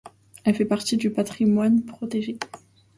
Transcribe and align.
Elle 0.45 0.55
fait 0.55 0.65
partie 0.65 0.97
du 0.97 1.11
patrimoine 1.11 1.85
protégé. 1.85 2.39